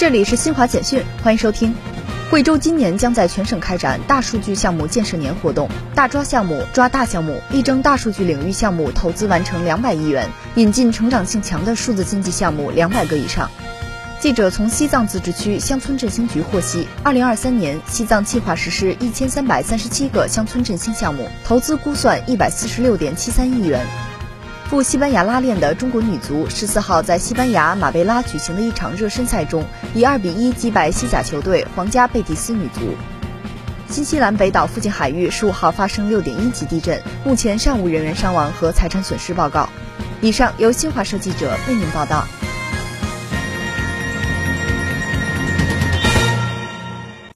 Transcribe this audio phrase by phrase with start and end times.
[0.00, 1.74] 这里是新华简讯，欢迎收听。
[2.30, 13.50] 贵州今年将在全省开展大数据项目建设年活动，大抓项目抓大项目，力争大数据领域项目投资完成两百亿元，引进成长性强的数字经济项目两百个以上。
[14.20, 23.84] 记者从西藏自治区乡村振兴局获悉，二零二三年西藏计划实施一千三百三十七个乡村振兴项目，投资估算一百四十六点七三亿元。
[24.70, 29.64] 赴西班牙拉练的中国女足十四号在西班牙马贝拉举行的一场热身赛中，
[29.96, 32.94] 以二比一击败西甲球队皇家贝蒂斯女足。
[33.88, 39.68] 新西兰北岛附近海域十五号发生六点一级地震，目前尚无人员伤亡和财产损失报告。
[40.20, 42.24] 以上由新华社记者为您报道。